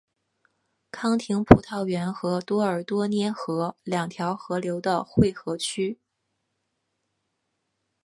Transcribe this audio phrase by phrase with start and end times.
[0.89, 5.99] 康廷葡萄园和多尔多涅河两条河流的汇合区。